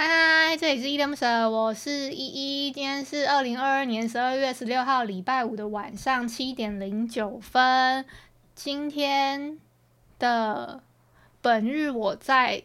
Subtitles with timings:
[0.00, 2.70] 嗨，这里是依依恋不舍，我是依依。
[2.70, 8.04] 今天是二零二二年十二月十六号礼拜五的晚上七点零九分。
[8.54, 9.58] 今天
[10.16, 10.80] 的
[11.42, 12.62] 本日我在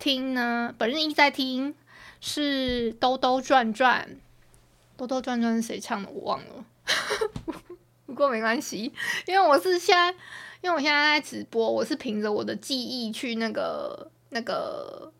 [0.00, 1.72] 听呢， 本日一在听
[2.20, 4.16] 是兜兜转转。
[4.96, 6.10] 兜兜转转是谁唱的？
[6.10, 6.64] 我忘了，
[8.06, 8.92] 不过没关系，
[9.26, 10.10] 因为我是现在，
[10.62, 15.12] 因为我现在在直播，我是凭着我的记忆去那个那个。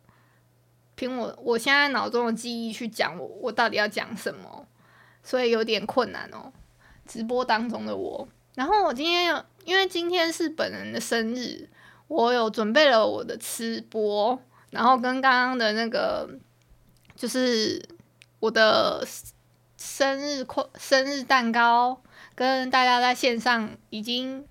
[1.02, 4.64] 凭我我现在脑中的记忆去讲我我到底要讲什么，
[5.20, 6.52] 所以有点困难哦。
[7.04, 11.68] 直播当中的我，然后我今天有，因为今天是本人的生日，
[12.06, 16.38] 我有准备了我的吃播，然后跟刚刚的那个
[17.16, 17.84] 就是
[18.38, 19.04] 我的
[19.76, 22.00] 生日快生日蛋糕，
[22.36, 24.46] 跟大家在线上已经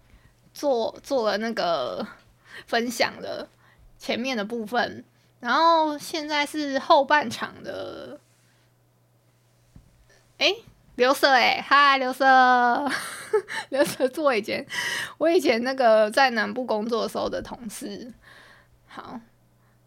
[0.53, 2.05] 做做了那个
[2.67, 3.47] 分享了
[3.97, 5.05] 前面的部分。
[5.41, 8.19] 然后现在是后半场的，
[10.37, 10.55] 哎，
[10.95, 12.23] 刘舍哎，嗨，刘舍，
[13.69, 14.65] 刘舍是我以前
[15.17, 18.13] 我以前那个在南部工作的时候的同事。
[18.85, 19.19] 好，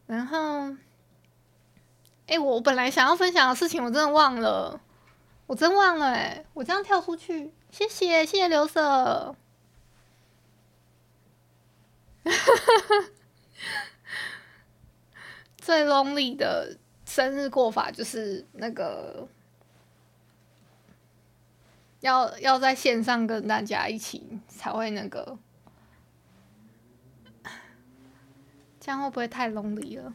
[0.07, 0.75] 然后，
[2.27, 4.81] 哎，我本来想要分享的事情，我真的忘了，
[5.47, 9.37] 我真忘了哎，我这样跳出去，谢谢谢谢刘舍。
[15.65, 16.77] 最 lonely 的
[17.07, 19.27] 生日过法就是那个
[22.01, 25.39] 要要在线上跟大家一起才会那个，
[28.79, 30.13] 这样会不会太 lonely 了？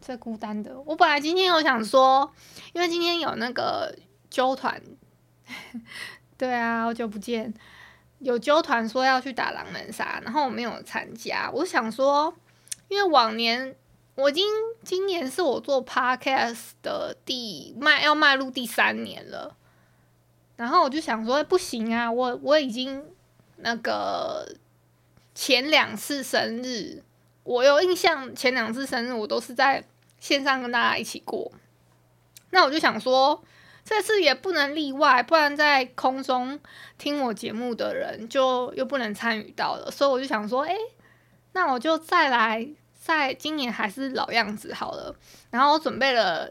[0.00, 0.80] 最孤单的。
[0.86, 2.32] 我本来今天有想说，
[2.72, 3.94] 因为今天有那个
[4.30, 4.82] 揪团，
[6.38, 7.52] 对啊，好久不见，
[8.20, 11.50] 有揪团说要去打狼人杀，然后我没有参加。
[11.52, 12.34] 我想说，
[12.88, 13.76] 因为往年。
[14.16, 14.46] 我今
[14.82, 19.54] 今年是我做 podcast 的第迈要迈入第三年了，
[20.56, 23.04] 然后我就想说不行啊，我我已经
[23.56, 24.56] 那个
[25.34, 27.02] 前两次生日，
[27.44, 29.84] 我有印象前两次生日我都是在
[30.18, 31.52] 线上跟大家一起过，
[32.50, 33.44] 那我就想说
[33.84, 36.58] 这次也不能例外，不然在空中
[36.96, 40.74] 听我节目的人就又不能参与到了，所以我就想说，哎，
[41.52, 42.66] 那我就再来。
[43.06, 45.14] 在今年还是老样子好了，
[45.50, 46.50] 然后我准备了，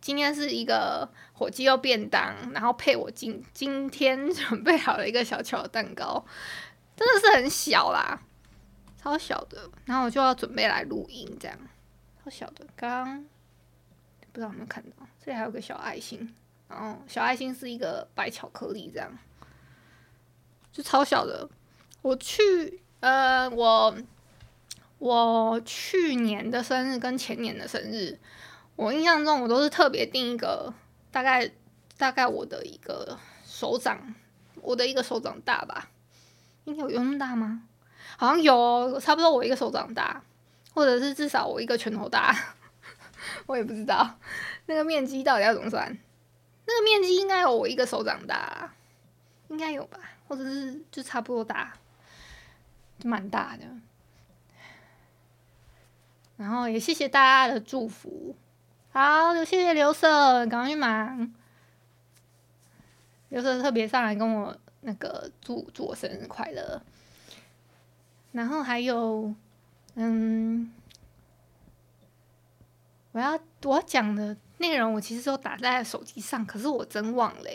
[0.00, 6.24] 今天是一个火鸡肉便当，然后配我今今天准备好了一个小巧的蛋糕，
[6.94, 8.22] 真的是很小啦，
[8.96, 11.58] 超小的，然后我就要准备来录音，这样，
[12.22, 13.24] 超小的，刚刚
[14.32, 16.32] 不知道有没有看到，这里还有个小爱心，
[16.68, 19.10] 然后小爱心是一个白巧克力，这样，
[20.70, 21.48] 就超小的，
[22.00, 23.92] 我去，呃，我。
[24.98, 28.18] 我去年的生日跟前年的生日，
[28.76, 30.72] 我印象中我都是特别定一个
[31.10, 31.50] 大概
[31.98, 34.14] 大概我的一个手掌，
[34.62, 35.90] 我的一个手掌大吧，
[36.64, 37.62] 应该有有那么大吗？
[38.16, 40.22] 好像有，差不多我一个手掌大，
[40.72, 42.34] 或者是至少我一个拳头大，
[43.44, 44.18] 我也不知道
[44.64, 45.86] 那个面积到底要怎么算，
[46.66, 48.72] 那个面积应该有我一个手掌大，
[49.48, 51.74] 应该有吧，或者是就差不多大，
[53.04, 53.64] 蛮大的。
[56.36, 58.36] 然后也谢谢大家的祝福，
[58.90, 61.32] 好，谢谢刘舍，赶快去忙。
[63.30, 66.80] 刘舍特别上来跟我那个祝祝我生日快乐。
[68.32, 69.34] 然后还有，
[69.94, 70.70] 嗯，
[73.12, 77.50] 我要我要讲的内容，我其实都打在手机上，可是我真忘了。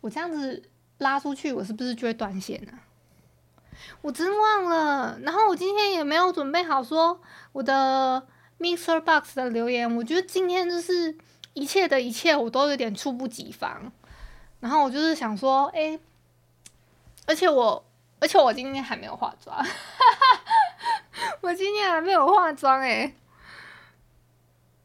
[0.00, 0.62] 我这样子
[0.98, 2.72] 拉出去，我是不是就会断线呢？
[4.00, 7.20] 我真忘了，然后我今天也没有准备好说
[7.52, 8.26] 我的
[8.58, 9.96] Mixer Box 的留言。
[9.96, 11.16] 我觉得今天就是
[11.54, 13.92] 一切的一切，我都有点猝不及防。
[14.60, 15.98] 然后我就是想说，哎，
[17.26, 17.84] 而且我，
[18.20, 19.64] 而且我今天还没有化妆，
[21.42, 23.12] 我今天还没有化妆，哎，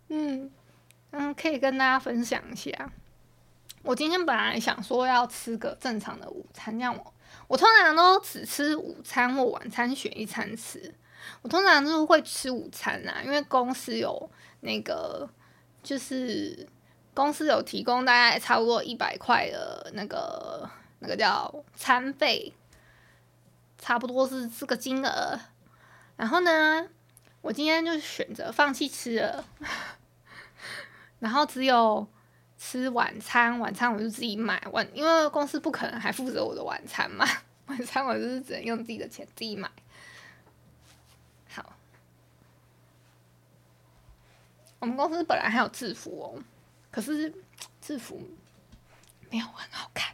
[0.09, 0.51] 嗯，
[1.11, 2.71] 嗯，可以跟大家分享一下。
[3.83, 7.13] 我今天本来想说要吃个正常的午餐，让我
[7.47, 10.93] 我通常都只吃午餐或晚餐选一餐吃。
[11.41, 14.29] 我通常都会吃午餐啊，因为公司有
[14.61, 15.29] 那个，
[15.83, 16.67] 就是
[17.13, 22.53] 公司有提供大概差不多一百块的那个那个叫餐费，
[23.77, 25.39] 差不多是这个金额。
[26.15, 26.87] 然后呢，
[27.41, 29.45] 我今天就选择放弃吃了，
[31.19, 32.07] 然后只有
[32.57, 33.59] 吃晚餐。
[33.59, 37.25] 晚餐我就自己买，晚因为公司不可能还负责我的晚餐嘛，
[37.67, 39.69] 晚餐我就是只能用自己的钱自己买。
[41.49, 41.73] 好
[44.79, 46.43] 我们公司本来还有制服哦，
[46.91, 47.33] 可是
[47.81, 48.21] 制服
[49.29, 50.13] 没有很好看，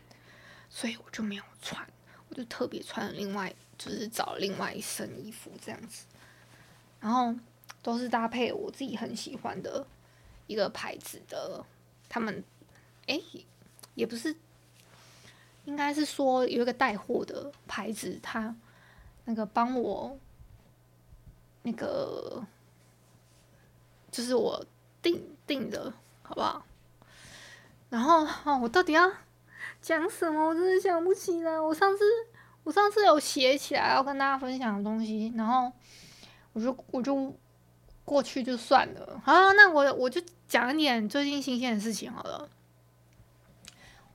[0.69, 1.85] 所以我就没有穿，
[2.29, 6.05] 我就特别穿了另外，就是找另外一身衣服这样子，
[6.99, 7.35] 然后
[7.81, 9.85] 都是搭配我自己很喜欢的
[10.47, 11.65] 一个牌子的，
[12.13, 12.43] 他们
[13.07, 13.19] 哎
[13.95, 14.35] 也不是，
[15.65, 18.55] 应该是说有一个带货的牌子，他
[19.25, 20.15] 那个帮我
[21.63, 22.45] 那个。
[24.11, 24.63] 就是我
[25.01, 26.63] 订订的，好不好？
[27.89, 29.11] 然后哦，我到底要
[29.81, 30.49] 讲什么？
[30.49, 31.59] 我真的想不起来。
[31.59, 32.03] 我上次
[32.63, 35.71] 我上次有写起来要跟大家分享的东西，然后
[36.51, 37.35] 我就我就
[38.05, 39.21] 过去就算了。
[39.23, 42.49] 好，那我我就讲一点最近新鲜的事情好了。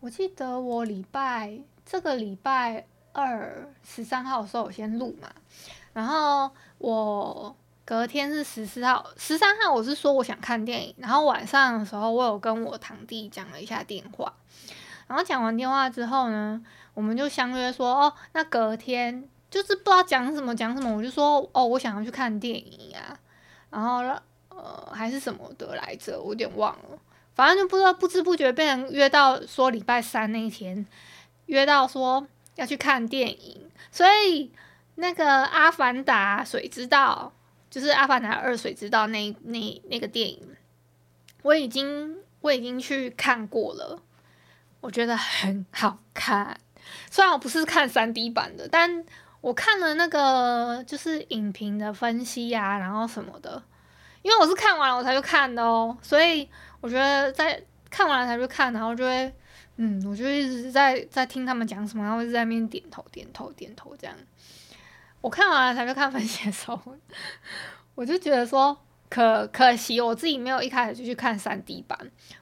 [0.01, 5.29] 我记得我礼拜这个礼拜二十三号的时候我先录嘛，
[5.93, 7.57] 然后我。
[7.89, 14.31] 隔天是十四号，十三号我是说我想看电影，然后晚上的时候我有跟我堂弟讲了一下电话，
[15.07, 16.63] 然后讲完电话之后呢，
[16.93, 23.19] 我们就相约说哦，那隔天就是不知道讲什么讲什么，我就说哦，我想要去看电影啊，
[23.71, 23.99] 然后
[24.49, 26.99] 呃还是什么的来着，我有点忘了，
[27.35, 30.87] 反正就不知道不知不觉被人约到说礼拜三那一天，
[31.47, 32.27] 约到说
[32.57, 34.53] 要去看电影，所以
[34.97, 37.33] 那个阿凡达谁知道？
[37.71, 40.57] 就是《阿凡达二：水之道》那那那个电影，
[41.43, 44.03] 我已经我已经去看过了，
[44.81, 46.59] 我觉得很好看。
[47.11, 49.05] 虽然我不是看三 D 版的，但
[49.41, 53.63] 我看了那个就是影评的分析呀、啊，然后什么的。
[54.23, 56.49] 因为我是看完了我才去看的哦，所以
[56.81, 59.33] 我觉得在看完了才去看，然后就会
[59.77, 64.17] 嗯，我就一直在在听他们讲什么，然后一直在那边点头点头点头这样。
[65.21, 66.81] 我看完了才去看分析的时候，
[67.95, 68.77] 我就觉得说
[69.09, 71.97] 可可惜，我自己没有一开始就去看三 D 版。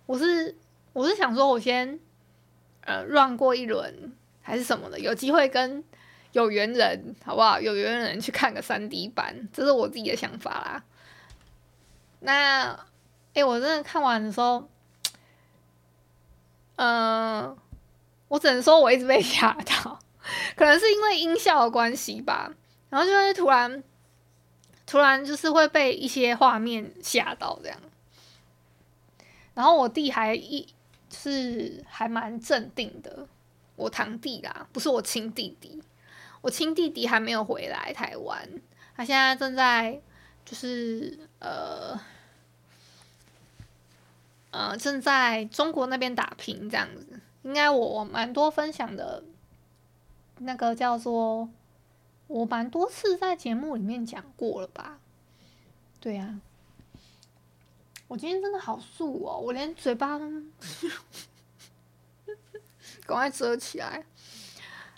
[0.07, 0.57] 我是
[0.95, 2.01] 我是想说，我先
[2.81, 5.85] 呃 run 过一轮还是什么的，有机会跟
[6.33, 7.61] 有缘人好不好？
[7.61, 10.85] 有缘人去看个三 D 版，这是我自己的想法啦。
[12.21, 12.73] 那
[13.35, 14.69] 诶、欸，我真的看完的时候，
[16.77, 17.57] 嗯、
[18.29, 19.99] 我只能说我一直被吓到，
[20.57, 22.53] 可能是因为音效的关系吧。
[22.89, 23.83] 然后就会突然，
[24.87, 27.79] 突然就是会被一些画面吓到这样。
[29.55, 30.67] 然后我弟还一
[31.11, 33.27] 是还蛮镇定的，
[33.75, 35.83] 我堂弟啦，不是我亲弟弟，
[36.47, 38.49] 我亲弟弟还没有回来台湾，
[38.95, 40.01] 他现在正在
[40.45, 42.01] 就是呃
[44.53, 47.21] 呃正在中国那边打拼这样子。
[47.43, 49.25] 应该我我蛮多分享的，
[50.39, 51.49] 那个叫做。
[52.29, 54.99] 我蛮多次在节目里面讲过了吧？
[56.01, 56.41] 对呀、
[58.07, 60.25] 我今天真的好素哦，我连嘴巴都
[63.07, 64.05] 赶快遮起来。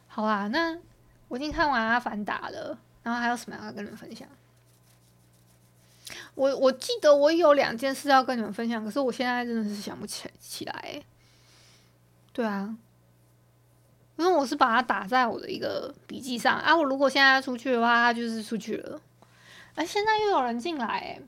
[0.07, 0.79] 好啦，那
[1.29, 4.27] 我已经看完《阿凡达》了，然后还有什么要跟你们分享？
[6.35, 11.03] 我我记得我有两件事要跟你们分享，可是我现在真的是想不起起来。
[12.33, 12.77] 对啊。
[14.17, 19.01] 因为我是把它打在我的一个笔记上啊，我如果现在出去的话，它就是出去了。
[19.77, 21.21] 哎，现在又有人进来，哎，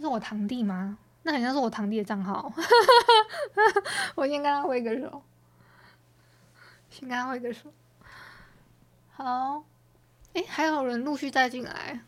[0.00, 0.98] 是我堂弟吗？
[1.22, 2.52] 那好像是我堂弟的账号。
[4.16, 5.22] 我先跟他挥个手，
[6.90, 7.72] 先跟他挥个手。
[9.16, 9.62] 好，
[10.32, 12.00] 哎，还有人陆续再进来。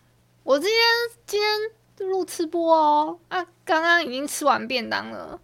[0.43, 0.81] 我今天
[1.25, 5.41] 今天录吃播哦，啊，刚刚已经吃完便当了，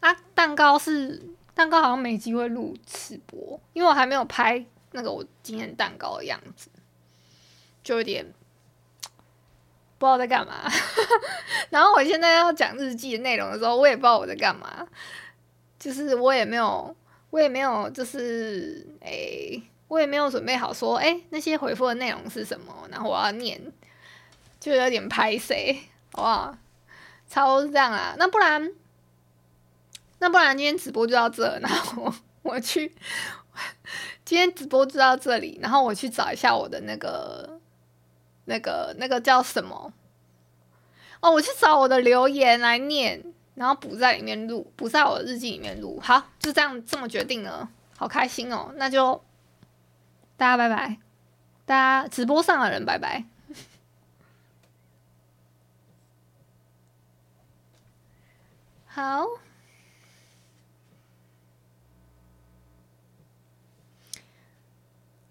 [0.00, 1.22] 啊，蛋糕是。
[1.54, 6.68] 蛋糕好像没机会录吃播，因为我还没有拍那个我今天蛋糕的样子，
[7.84, 8.26] 就有点
[9.96, 10.68] 不知道在干嘛。
[11.70, 14.84] 然后我现在要讲日记的内容的时候，我也不知道我在干嘛，
[15.78, 16.96] 就是我也没有，
[17.30, 19.62] 我也没有，就是诶、
[19.94, 23.60] 我也没有准备好说，哎、那些回复的内容是什么，然后我要念，
[24.58, 25.78] 就有点拍谢，
[26.12, 26.58] 好不好？
[27.28, 28.16] 差不多是这样啦。
[28.18, 28.72] 那不然，
[30.18, 32.92] 那不然今天直播就到这，然后我我去，
[34.24, 37.60] 今天直播就到这里，然后我去找一下我的那个
[38.46, 39.92] 那个那个叫什么？
[41.20, 43.22] 哦，我去找我的留言来念，
[43.54, 46.00] 然后补在里面录，补在我的日记里面录。
[46.02, 48.72] 好，就这样这么决定了，好开心哦。
[48.74, 49.22] 那就
[50.36, 50.98] 大家拜拜，
[51.64, 53.24] 大家直播上的人拜拜。
[58.86, 59.26] 好，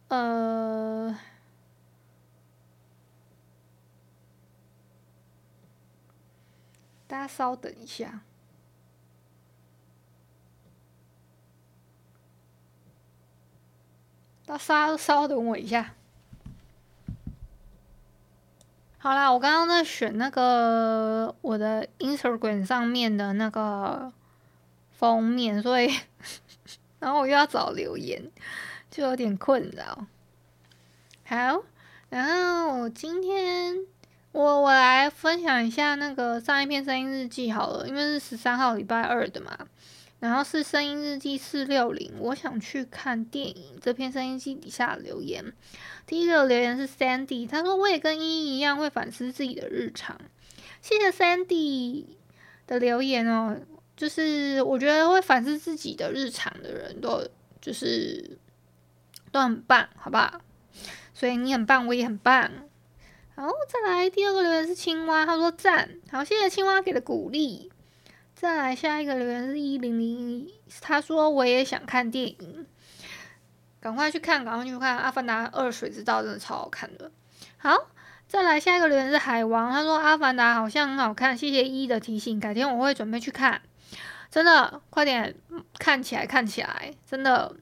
[0.09, 1.17] 呃，
[7.07, 8.21] 大家稍等一下，
[14.57, 15.93] 稍稍等我一下。
[18.97, 24.13] 好啦，我刚刚在选那个我的 Instagram 上面的那个
[24.91, 25.93] 封面，所以
[26.99, 28.31] 然后我又要找留言，
[28.89, 30.07] 就有点困扰。
[31.25, 31.63] 好，
[32.09, 33.75] 然后我今天
[34.31, 39.57] 我我来分享一下那个上一篇声音日记好了，因为是十三号礼拜二的嘛。
[40.23, 43.77] 然后是声音日记四六零，我想去看电影。
[43.81, 45.51] 这篇声音记底下留言，
[46.07, 50.17] 第一个留言是 Sandy，他说我也跟依依一样会反思自己的日常。
[50.81, 52.05] 谢谢 Sandy
[52.65, 53.59] 的留言哦，
[53.97, 57.27] 就是我觉得会反思自己的日常的人都
[57.59, 58.37] 就是
[59.29, 60.39] 都很棒，好不好？
[61.13, 62.49] 所以你很棒，我也很棒。
[63.35, 67.72] 好，再来第二个留言是青蛙，他说赞，好，谢谢青蛙给的鼓励。
[68.43, 72.65] 再来下一个留言是一零零一，他说我也想看电影，
[73.79, 77.09] 赶快去看，赶快去看《阿凡达二：水之道》，真的超好看的。
[77.55, 77.73] 好，
[78.27, 83.61] 再来下一个留言是海王，他说《阿凡达》好像很好看，谢谢一的提醒，改天我会准备去看，
[84.29, 85.33] 真的快点
[85.79, 87.55] 看起来，看起来真的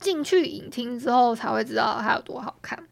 [0.00, 2.88] 进去影厅之后才会知道它有多好看。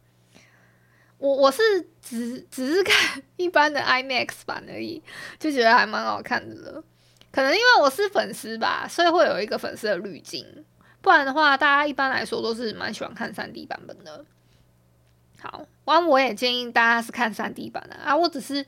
[1.18, 1.60] 我我是
[2.00, 5.02] 只只是看 一般的 IMAX 版而已，
[5.40, 6.84] 就觉得还蛮好看的了。
[7.32, 10.44] 可能因为我是粉丝吧，所以会有一个粉丝的滤镜。
[11.00, 14.24] 不然的话，大家一般来说都是蛮喜欢看 3D 版本的。
[15.40, 18.14] 好，完我也建议大家是看 3D 版的啊。
[18.14, 18.66] 我只是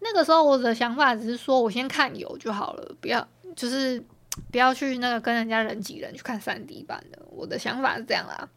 [0.00, 4.04] 那个时候我的想法只是说我先看有就好了，不要就是
[4.50, 7.22] 不要去那个跟人家人挤人去看 3D 版的。
[7.30, 8.48] 我的想法是这样啦。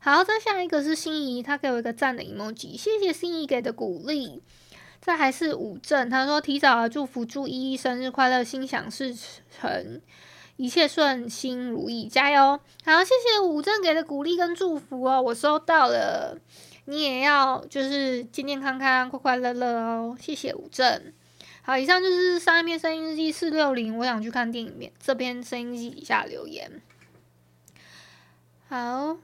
[0.00, 4.42] 好，再下一个是心仪，他给我一个赞的 emoji，谢谢心仪给的鼓励。
[5.04, 10.00] 这还是五正，他说提早祝福祝依依生日快乐，心想事成，
[10.56, 12.58] 一切顺心如意，加油！
[12.86, 16.38] 好，谢谢五正给的鼓励跟祝福哦，我收到了，
[16.86, 21.12] 你也要就是健健康康、快快乐乐哦，谢谢五正。
[21.60, 26.80] 好，以上就是上一篇声音日记四六零，我想去看电影面，这篇声音日记底下留言。
[28.70, 29.18] 好，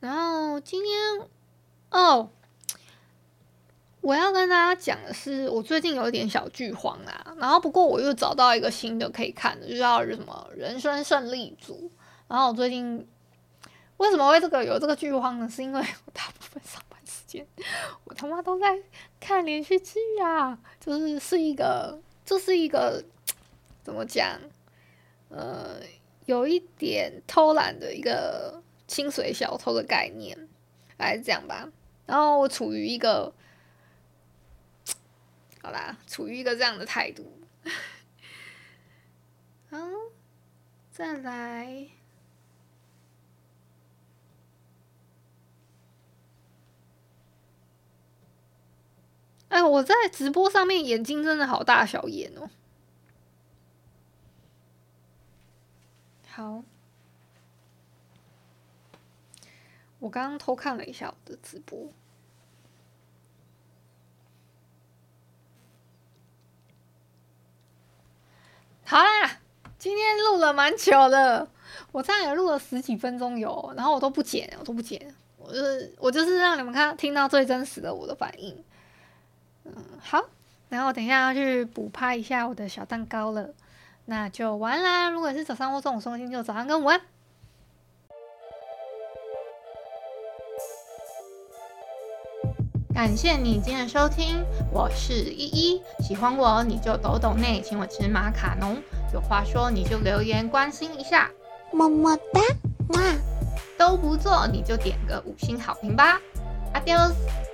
[0.00, 1.28] 然后今天
[1.90, 2.30] 哦。
[4.06, 11.90] 我要跟大家讲的是，我最近有一点小剧荒啊，然后不过我又找到一个新的可以看的，就叫什么《人生胜利组》。
[12.28, 13.04] 然后我最近
[13.96, 15.48] 为什么会这个有这个剧荒呢？
[15.48, 17.44] 是因为我大部分上班时间
[18.04, 18.78] 我他妈都在
[19.18, 23.02] 看连续剧啊，就是是一个，这、就是一个
[23.82, 24.38] 怎么讲？
[25.30, 25.80] 呃，
[26.26, 30.48] 有一点偷懒的一个清水小偷的概念，
[30.96, 31.68] 来这样吧。
[32.06, 33.32] 然后我处于一个。
[35.66, 37.40] 好啦，处于一个这样的态度。
[39.68, 39.76] 好，
[40.92, 41.88] 再来。
[49.48, 52.48] 哎，我在直播上面眼睛真的好大小眼哦。
[56.28, 56.62] 好，
[59.98, 61.92] 我刚刚偷看了一下我的直播。
[68.88, 69.40] 好啦，
[69.78, 71.46] 今天录了蛮久的，
[71.92, 78.64] 我这样也录了十几分钟有，然后我都不剪，我都不剪，我就是我就是让你们看听到最真实的我的反应。
[79.64, 80.24] 嗯，好，
[80.70, 83.50] 然后等一下要去补拍一下我的小蛋糕了，
[84.06, 85.10] 那就完啦。
[85.10, 87.00] 如果是早上或中午收听，就早上跟午安。
[92.94, 94.42] 感谢你今天的收听，
[94.72, 95.82] 我是依依。
[96.00, 98.74] 喜欢我你就抖抖内，请我吃马卡龙。
[99.16, 101.30] 有话说你就留言关心一下，
[101.72, 102.40] 么么哒，
[102.88, 103.00] 哇，
[103.78, 106.20] 都不做你就点个五星好评吧
[106.74, 107.45] ，Adios。